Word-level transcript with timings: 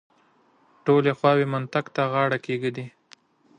ټولې 0.85 1.11
خواوې 1.17 1.45
منطق 1.53 1.85
ته 1.95 2.03
غاړه 2.11 2.37
کېږدي. 2.45 2.85